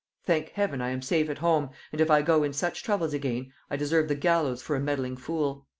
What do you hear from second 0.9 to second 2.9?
safe at home, and if I go in such